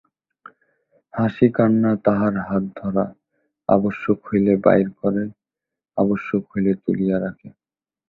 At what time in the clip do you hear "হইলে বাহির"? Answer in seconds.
4.27-4.89